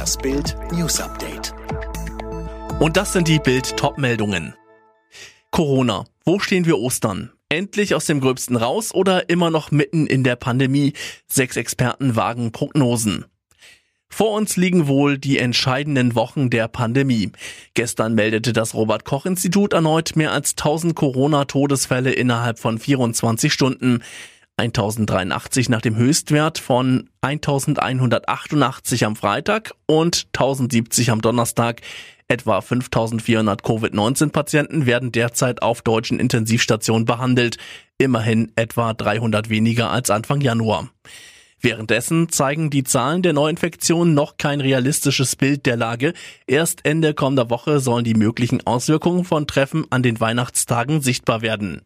Das 0.00 0.16
Bild 0.16 0.56
News 0.72 0.98
Update. 0.98 1.52
Und 2.78 2.96
das 2.96 3.12
sind 3.12 3.28
die 3.28 3.38
Bild 3.38 3.76
Topmeldungen. 3.76 4.54
Corona. 5.50 6.06
Wo 6.24 6.38
stehen 6.38 6.64
wir 6.64 6.78
Ostern? 6.78 7.32
Endlich 7.50 7.94
aus 7.94 8.06
dem 8.06 8.22
Gröbsten 8.22 8.56
raus 8.56 8.94
oder 8.94 9.28
immer 9.28 9.50
noch 9.50 9.70
mitten 9.72 10.06
in 10.06 10.24
der 10.24 10.36
Pandemie? 10.36 10.94
Sechs 11.26 11.58
Experten 11.58 12.16
wagen 12.16 12.50
Prognosen. 12.50 13.26
Vor 14.08 14.32
uns 14.32 14.56
liegen 14.56 14.88
wohl 14.88 15.18
die 15.18 15.36
entscheidenden 15.36 16.14
Wochen 16.14 16.48
der 16.48 16.68
Pandemie. 16.68 17.30
Gestern 17.74 18.14
meldete 18.14 18.54
das 18.54 18.72
Robert 18.72 19.04
Koch 19.04 19.26
Institut 19.26 19.74
erneut 19.74 20.16
mehr 20.16 20.32
als 20.32 20.52
1000 20.52 20.94
Corona-Todesfälle 20.94 22.10
innerhalb 22.10 22.58
von 22.58 22.78
24 22.78 23.52
Stunden. 23.52 24.02
1083 24.60 25.70
nach 25.70 25.80
dem 25.80 25.96
Höchstwert 25.96 26.58
von 26.58 27.08
1188 27.22 29.06
am 29.06 29.16
Freitag 29.16 29.72
und 29.86 30.26
1070 30.34 31.10
am 31.10 31.22
Donnerstag. 31.22 31.80
Etwa 32.28 32.60
5400 32.60 33.62
Covid-19-Patienten 33.64 34.84
werden 34.84 35.12
derzeit 35.12 35.62
auf 35.62 35.80
deutschen 35.80 36.20
Intensivstationen 36.20 37.06
behandelt. 37.06 37.56
Immerhin 37.96 38.52
etwa 38.54 38.92
300 38.92 39.48
weniger 39.48 39.90
als 39.90 40.10
Anfang 40.10 40.42
Januar. 40.42 40.90
Währenddessen 41.62 42.30
zeigen 42.30 42.70
die 42.70 42.84
Zahlen 42.84 43.22
der 43.22 43.34
Neuinfektionen 43.34 44.14
noch 44.14 44.38
kein 44.38 44.60
realistisches 44.60 45.36
Bild 45.36 45.66
der 45.66 45.76
Lage. 45.76 46.14
Erst 46.46 46.86
Ende 46.86 47.12
kommender 47.12 47.50
Woche 47.50 47.80
sollen 47.80 48.04
die 48.04 48.14
möglichen 48.14 48.66
Auswirkungen 48.66 49.24
von 49.24 49.46
Treffen 49.46 49.84
an 49.90 50.02
den 50.02 50.20
Weihnachtstagen 50.20 51.02
sichtbar 51.02 51.42
werden. 51.42 51.82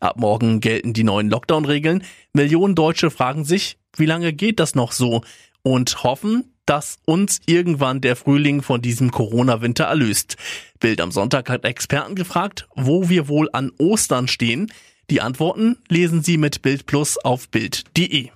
Ab 0.00 0.16
morgen 0.18 0.60
gelten 0.60 0.94
die 0.94 1.04
neuen 1.04 1.28
Lockdown-Regeln. 1.28 2.04
Millionen 2.32 2.74
Deutsche 2.74 3.10
fragen 3.10 3.44
sich, 3.44 3.76
wie 3.96 4.06
lange 4.06 4.32
geht 4.32 4.60
das 4.60 4.74
noch 4.74 4.92
so? 4.92 5.22
Und 5.62 6.02
hoffen, 6.04 6.54
dass 6.64 6.98
uns 7.04 7.40
irgendwann 7.46 8.00
der 8.00 8.16
Frühling 8.16 8.62
von 8.62 8.80
diesem 8.80 9.10
Corona-Winter 9.10 9.84
erlöst. 9.84 10.36
Bild 10.80 11.00
am 11.00 11.10
Sonntag 11.10 11.50
hat 11.50 11.64
Experten 11.64 12.14
gefragt, 12.14 12.68
wo 12.74 13.08
wir 13.08 13.28
wohl 13.28 13.48
an 13.52 13.72
Ostern 13.78 14.28
stehen. 14.28 14.72
Die 15.10 15.20
Antworten 15.20 15.76
lesen 15.88 16.22
Sie 16.22 16.36
mit 16.38 16.62
Bild 16.62 16.86
Plus 16.86 17.18
auf 17.18 17.48
Bild.de. 17.48 18.30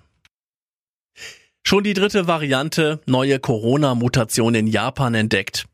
Schon 1.72 1.84
die 1.84 1.94
dritte 1.94 2.26
Variante 2.26 3.00
neue 3.06 3.38
Corona-Mutation 3.38 4.54
in 4.54 4.66
Japan 4.66 5.14
entdeckt. 5.14 5.64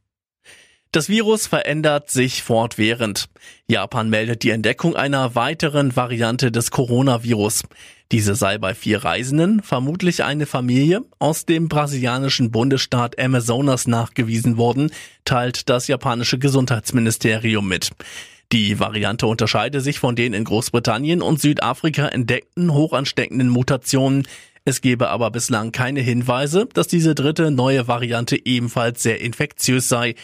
Das 0.93 1.09
Virus 1.09 1.49
verändert 1.49 2.09
sich 2.09 2.45
fortwährend. 2.45 3.29
Japan 3.67 4.09
meldet 4.09 4.45
die 4.45 4.51
Entdeckung 4.51 4.95
einer 4.95 5.35
weiteren 5.35 5.97
Variante 5.97 6.53
des 6.53 6.71
Coronavirus. 6.71 7.65
Diese 8.13 8.37
sei 8.37 8.59
bei 8.59 8.77
vier 8.77 9.03
Reisenden, 9.03 9.61
vermutlich 9.61 10.23
eine 10.23 10.47
Familie, 10.47 11.01
aus 11.19 11.47
dem 11.47 11.69
brasilianischen 11.69 12.53
Bundesstaat 12.53 13.19
Amazonas 13.19 13.89
nachgewiesen 13.89 14.57
worden, 14.57 14.93
teilt 15.25 15.69
das 15.69 15.89
japanische 15.89 16.39
Gesundheitsministerium 16.39 17.67
mit. 17.67 17.91
Die 18.53 18.79
Variante 18.79 19.27
unterscheide 19.27 19.81
sich 19.81 19.99
von 19.99 20.15
den 20.15 20.33
in 20.33 20.45
Großbritannien 20.45 21.23
und 21.23 21.41
Südafrika 21.41 22.07
entdeckten 22.07 22.73
hochansteckenden 22.73 23.49
Mutationen, 23.49 24.29
es 24.69 24.83
gebe 24.83 25.09
aber 25.09 25.31
bislang 25.31 25.73
keine 25.73 26.01
Hinweise, 26.01 26.69
dass 26.75 26.87
diese 26.87 27.15
dritte 27.15 27.51
neue 27.51 27.89
Variante 27.89 28.45
ebenfalls 28.45 29.03
sehr 29.03 29.21
infektiös 29.21 29.89
sei. 29.89 30.15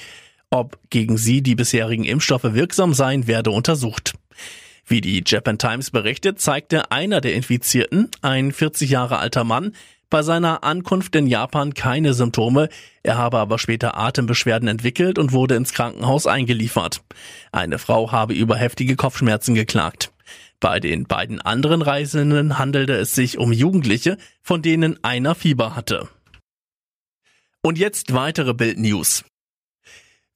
Ob 0.51 0.79
gegen 0.91 1.17
sie 1.17 1.43
die 1.43 1.55
bisherigen 1.55 2.05
Impfstoffe 2.05 2.45
wirksam 2.45 2.95
seien, 2.95 3.27
werde 3.27 3.51
untersucht. 3.51 4.13
Wie 4.87 5.01
die 5.01 5.25
Japan 5.27 5.59
Times 5.59 5.91
berichtet, 5.91 6.41
zeigte 6.41 6.93
einer 6.93 7.23
der 7.23 7.35
Infizierten, 7.35 8.11
ein 8.21 8.53
40 8.53 8.91
Jahre 8.91 9.19
alter 9.19 9.45
Mann, 9.45 9.73
bei 10.11 10.23
seiner 10.23 10.63
Ankunft 10.63 11.17
in 11.17 11.27
Japan 11.27 11.75
keine 11.75 12.15
Symptome, 12.15 12.69
er 13.03 13.17
habe 13.17 13.39
aber 13.39 13.59
später 13.59 13.97
Atembeschwerden 13.97 14.69
entwickelt 14.69 15.19
und 15.19 15.33
wurde 15.33 15.57
ins 15.57 15.73
Krankenhaus 15.73 16.27
eingeliefert. 16.27 17.03
Eine 17.51 17.79
Frau 17.79 18.13
habe 18.13 18.35
über 18.35 18.57
heftige 18.57 18.95
Kopfschmerzen 18.95 19.55
geklagt. 19.55 20.13
Bei 20.61 20.81
den 20.81 21.05
beiden 21.05 21.41
anderen 21.41 21.83
Reisenden 21.83 22.59
handelte 22.59 22.95
es 22.95 23.15
sich 23.15 23.39
um 23.39 23.53
Jugendliche, 23.53 24.17
von 24.43 24.63
denen 24.63 25.03
einer 25.05 25.35
Fieber 25.35 25.77
hatte. 25.77 26.09
Und 27.63 27.79
jetzt 27.79 28.13
weitere 28.15 28.55
Bildnews. 28.55 29.25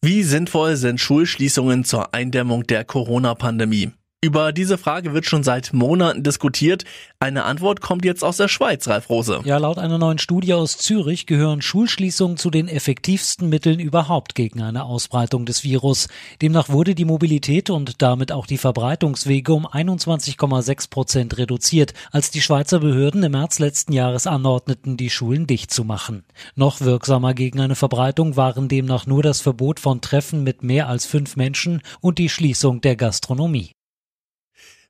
Wie 0.00 0.22
sinnvoll 0.22 0.76
sind 0.76 1.00
Schulschließungen 1.00 1.84
zur 1.84 2.14
Eindämmung 2.14 2.64
der 2.66 2.84
Corona-Pandemie? 2.84 3.92
Über 4.20 4.50
diese 4.52 4.78
Frage 4.78 5.14
wird 5.14 5.26
schon 5.26 5.44
seit 5.44 5.72
Monaten 5.72 6.24
diskutiert. 6.24 6.82
Eine 7.20 7.44
Antwort 7.44 7.80
kommt 7.80 8.04
jetzt 8.04 8.24
aus 8.24 8.36
der 8.36 8.48
Schweiz, 8.48 8.88
Ralf 8.88 9.08
Rose. 9.10 9.42
Ja, 9.44 9.58
laut 9.58 9.78
einer 9.78 9.96
neuen 9.96 10.18
Studie 10.18 10.54
aus 10.54 10.76
Zürich 10.76 11.26
gehören 11.26 11.62
Schulschließungen 11.62 12.36
zu 12.36 12.50
den 12.50 12.66
effektivsten 12.66 13.48
Mitteln 13.48 13.78
überhaupt 13.78 14.34
gegen 14.34 14.60
eine 14.60 14.86
Ausbreitung 14.86 15.46
des 15.46 15.62
Virus. 15.62 16.08
Demnach 16.42 16.68
wurde 16.68 16.96
die 16.96 17.04
Mobilität 17.04 17.70
und 17.70 18.02
damit 18.02 18.32
auch 18.32 18.46
die 18.46 18.58
Verbreitungswege 18.58 19.52
um 19.52 19.68
21,6 19.68 20.90
Prozent 20.90 21.38
reduziert, 21.38 21.94
als 22.10 22.32
die 22.32 22.42
Schweizer 22.42 22.80
Behörden 22.80 23.22
im 23.22 23.30
März 23.30 23.60
letzten 23.60 23.92
Jahres 23.92 24.26
anordneten, 24.26 24.96
die 24.96 25.10
Schulen 25.10 25.46
dicht 25.46 25.70
zu 25.70 25.84
machen. 25.84 26.24
Noch 26.56 26.80
wirksamer 26.80 27.34
gegen 27.34 27.60
eine 27.60 27.76
Verbreitung 27.76 28.34
waren 28.34 28.66
demnach 28.66 29.06
nur 29.06 29.22
das 29.22 29.40
Verbot 29.40 29.78
von 29.78 30.00
Treffen 30.00 30.42
mit 30.42 30.64
mehr 30.64 30.88
als 30.88 31.06
fünf 31.06 31.36
Menschen 31.36 31.82
und 32.00 32.18
die 32.18 32.28
Schließung 32.28 32.80
der 32.80 32.96
Gastronomie. 32.96 33.77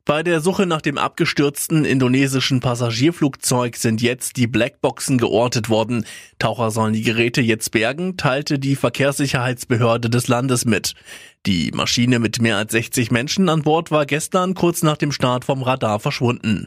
Bei 0.09 0.23
der 0.23 0.41
Suche 0.41 0.65
nach 0.65 0.81
dem 0.81 0.97
abgestürzten 0.97 1.85
indonesischen 1.85 2.61
Passagierflugzeug 2.61 3.75
sind 3.75 4.01
jetzt 4.01 4.37
die 4.37 4.47
Blackboxen 4.47 5.19
geortet 5.19 5.69
worden. 5.69 6.03
Taucher 6.39 6.71
sollen 6.71 6.93
die 6.93 7.03
Geräte 7.03 7.41
jetzt 7.41 7.69
bergen, 7.69 8.17
teilte 8.17 8.57
die 8.57 8.75
Verkehrssicherheitsbehörde 8.75 10.09
des 10.09 10.27
Landes 10.27 10.65
mit. 10.65 10.95
Die 11.45 11.69
Maschine 11.75 12.17
mit 12.17 12.41
mehr 12.41 12.57
als 12.57 12.71
60 12.71 13.11
Menschen 13.11 13.49
an 13.49 13.61
Bord 13.61 13.91
war 13.91 14.07
gestern 14.07 14.55
kurz 14.55 14.81
nach 14.81 14.97
dem 14.97 15.11
Start 15.11 15.45
vom 15.45 15.61
Radar 15.61 15.99
verschwunden. 15.99 16.65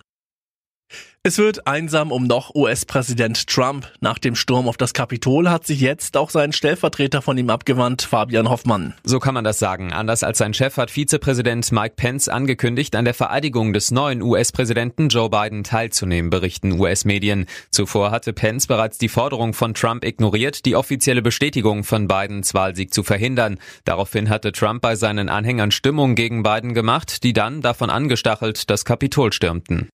Es 1.24 1.38
wird 1.38 1.68
einsam 1.68 2.10
um 2.10 2.24
noch 2.26 2.52
US-Präsident 2.56 3.46
Trump. 3.46 3.86
Nach 4.00 4.18
dem 4.18 4.34
Sturm 4.34 4.66
auf 4.66 4.76
das 4.76 4.92
Kapitol 4.92 5.48
hat 5.48 5.64
sich 5.64 5.80
jetzt 5.80 6.16
auch 6.16 6.30
sein 6.30 6.52
Stellvertreter 6.52 7.22
von 7.22 7.38
ihm 7.38 7.48
abgewandt, 7.48 8.02
Fabian 8.02 8.50
Hoffmann. 8.50 8.94
So 9.04 9.20
kann 9.20 9.34
man 9.34 9.44
das 9.44 9.60
sagen. 9.60 9.92
Anders 9.92 10.24
als 10.24 10.38
sein 10.38 10.52
Chef 10.52 10.76
hat 10.76 10.90
Vizepräsident 10.90 11.70
Mike 11.70 11.94
Pence 11.94 12.28
angekündigt, 12.28 12.96
an 12.96 13.04
der 13.04 13.14
Vereidigung 13.14 13.72
des 13.72 13.92
neuen 13.92 14.20
US-Präsidenten 14.20 15.10
Joe 15.10 15.30
Biden 15.30 15.62
teilzunehmen, 15.62 16.28
berichten 16.28 16.72
US-Medien. 16.72 17.46
Zuvor 17.70 18.10
hatte 18.10 18.32
Pence 18.32 18.66
bereits 18.66 18.98
die 18.98 19.08
Forderung 19.08 19.54
von 19.54 19.74
Trump 19.74 20.04
ignoriert, 20.04 20.64
die 20.64 20.74
offizielle 20.74 21.22
Bestätigung 21.22 21.84
von 21.84 22.08
Bidens 22.08 22.52
Wahlsieg 22.52 22.92
zu 22.92 23.04
verhindern. 23.04 23.60
Daraufhin 23.84 24.28
hatte 24.28 24.50
Trump 24.50 24.82
bei 24.82 24.96
seinen 24.96 25.28
Anhängern 25.28 25.70
Stimmung 25.70 26.16
gegen 26.16 26.42
Biden 26.42 26.74
gemacht, 26.74 27.22
die 27.22 27.32
dann 27.32 27.60
davon 27.60 27.90
angestachelt 27.90 28.68
das 28.70 28.84
Kapitol 28.84 29.32
stürmten. 29.32 29.88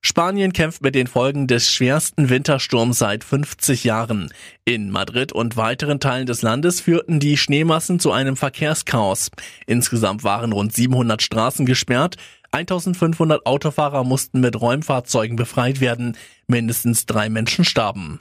Spanien 0.00 0.52
kämpft 0.52 0.80
mit 0.80 0.94
den 0.94 1.08
Folgen 1.08 1.46
des 1.48 1.70
schwersten 1.70 2.30
Wintersturms 2.30 2.98
seit 2.98 3.24
50 3.24 3.84
Jahren. 3.84 4.32
In 4.64 4.90
Madrid 4.90 5.32
und 5.32 5.56
weiteren 5.56 5.98
Teilen 5.98 6.26
des 6.26 6.42
Landes 6.42 6.80
führten 6.80 7.18
die 7.18 7.36
Schneemassen 7.36 7.98
zu 7.98 8.12
einem 8.12 8.36
Verkehrschaos. 8.36 9.30
Insgesamt 9.66 10.22
waren 10.22 10.52
rund 10.52 10.72
700 10.72 11.20
Straßen 11.20 11.66
gesperrt. 11.66 12.16
1500 12.52 13.44
Autofahrer 13.44 14.04
mussten 14.04 14.40
mit 14.40 14.60
Räumfahrzeugen 14.60 15.36
befreit 15.36 15.80
werden. 15.80 16.16
Mindestens 16.46 17.04
drei 17.04 17.28
Menschen 17.28 17.64
starben. 17.64 18.20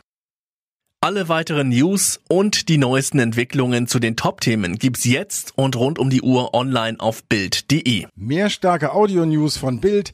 Alle 0.99 1.29
weiteren 1.29 1.69
News 1.69 2.19
und 2.27 2.69
die 2.69 2.79
neuesten 2.79 3.19
Entwicklungen 3.19 3.85
zu 3.85 3.99
den 3.99 4.15
Top-Themen 4.15 4.79
gibt's 4.79 5.05
jetzt 5.05 5.53
und 5.55 5.75
rund 5.75 5.99
um 5.99 6.09
die 6.09 6.23
Uhr 6.23 6.55
online 6.55 6.99
auf 6.99 7.23
Bild.de. 7.23 8.07
Mehr 8.15 8.49
starke 8.49 8.93
Audio-News 8.93 9.57
von 9.57 9.79
Bild 9.79 10.13